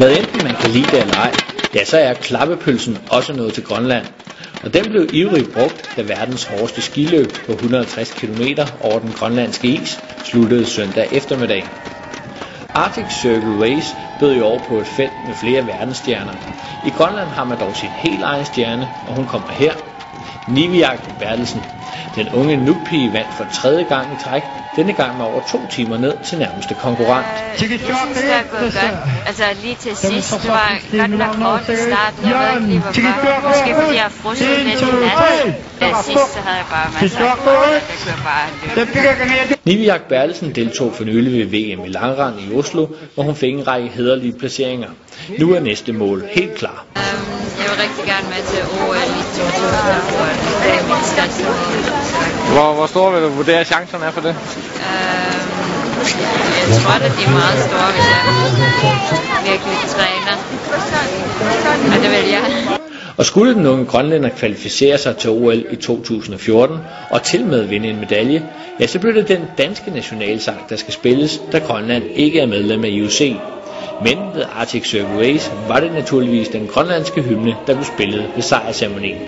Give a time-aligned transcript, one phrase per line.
[0.00, 1.32] Hvad enten man kan lide det eller ej,
[1.74, 4.06] ja så er klappepølsen også noget til Grønland.
[4.62, 8.40] Og den blev ivrigt brugt, da verdens hårdeste skiløb på 150 km
[8.80, 11.64] over den grønlandske is sluttede søndag eftermiddag.
[12.74, 16.32] Arctic Circle Race bød i år på et felt med flere verdensstjerner.
[16.82, 19.72] I Grønland har man dog sin helt egen stjerne, og hun kommer her.
[20.46, 21.64] Niviak Bertelsen.
[22.14, 24.42] Den unge nupige vandt for tredje gang i træk,
[24.76, 27.26] denne gang med over to timer ned til nærmeste konkurrent.
[27.26, 29.26] Jeg synes, det er gået godt.
[29.26, 32.28] Altså lige til sidst, det var godt nok kort i starten.
[32.30, 33.48] Jeg ved ikke lige hvorfor.
[33.48, 35.54] Måske fordi jeg frosset lidt i nat.
[35.80, 37.72] Da sidst, så havde jeg bare masser af kort.
[37.72, 38.46] Jeg kunne bare
[39.46, 39.59] løbe.
[39.70, 43.66] Niviak Bertelsen deltog for nylig ved VM i langrand i Oslo, hvor hun fik en
[43.66, 44.88] række hederlige placeringer.
[45.38, 46.78] Nu er næste mål helt klar.
[46.96, 47.02] Jeg
[47.70, 50.38] vil rigtig gerne med til OL i 2014.
[50.64, 52.52] Det er mit største mål.
[52.54, 54.34] Hvor, hvor store vil du vurdere chancerne er for det?
[54.86, 55.50] Øhm,
[56.70, 58.22] Jeg tror, at de er meget store, hvis jeg
[59.50, 60.36] virkelig træner.
[61.92, 62.44] Og det vil jeg.
[63.20, 66.76] Og skulle den unge grønlænder kvalificere sig til OL i 2014
[67.10, 68.42] og til med vinde en medalje,
[68.80, 72.84] ja, så bliver det den danske nationalsang, der skal spilles, da Grønland ikke er medlem
[72.84, 73.20] af IOC.
[74.04, 78.42] Men ved Arctic Circle Race var det naturligvis den grønlandske hymne, der blev spillet ved
[78.42, 79.18] sejrceremonien.